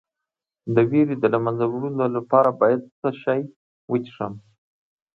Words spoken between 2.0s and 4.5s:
لپاره باید څه شی وڅښم؟